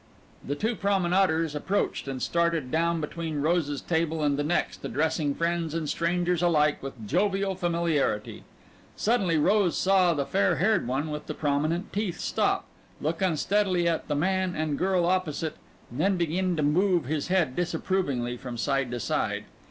The 0.43 0.55
two 0.55 0.75
promenaders 0.75 1.53
approached 1.53 2.07
and 2.07 2.23
started 2.23 2.71
down 2.71 3.01
between 3.01 3.43
Rose's 3.43 3.81
table 3.81 4.23
and 4.23 4.35
the 4.35 4.43
next, 4.43 4.83
addressing 4.83 5.35
friends 5.35 5.75
and 5.75 5.87
strangers 5.87 6.41
alike 6.41 6.81
with 6.81 7.07
jovial 7.07 7.53
familiarity. 7.53 8.43
Suddenly 8.95 9.37
Rose 9.37 9.77
saw 9.77 10.15
the 10.15 10.25
fair 10.25 10.55
haired 10.55 10.87
one 10.87 11.11
with 11.11 11.27
the 11.27 11.35
prominent 11.35 11.93
teeth 11.93 12.19
stop, 12.19 12.65
look 12.99 13.21
unsteadily 13.21 13.87
at 13.87 14.07
the 14.07 14.15
man 14.15 14.55
and 14.55 14.75
girl 14.75 15.05
opposite, 15.05 15.57
and 15.91 15.99
then 16.01 16.17
begin 16.17 16.55
to 16.55 16.63
move 16.63 17.05
his 17.05 17.27
head 17.27 17.55
disapprovingly 17.55 18.37
from 18.37 18.57
side 18.57 18.89
to 18.89 18.99
side. 18.99 19.43